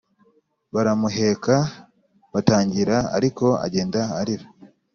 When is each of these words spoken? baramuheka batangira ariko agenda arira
baramuheka 0.73 1.55
batangira 2.33 2.97
ariko 3.17 3.45
agenda 3.65 3.99
arira 4.19 4.45